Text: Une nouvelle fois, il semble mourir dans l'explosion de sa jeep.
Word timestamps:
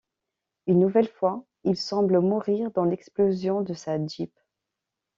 Une 0.65 0.79
nouvelle 0.79 1.07
fois, 1.09 1.45
il 1.63 1.77
semble 1.77 2.19
mourir 2.21 2.71
dans 2.71 2.85
l'explosion 2.85 3.61
de 3.61 3.75
sa 3.75 4.03
jeep. 4.03 4.33